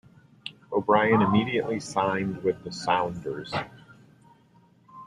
O'Brien 0.71 1.21
immediately 1.21 1.79
signed 1.79 2.41
with 2.41 2.63
the 2.63 2.71
Sounders. 2.71 3.53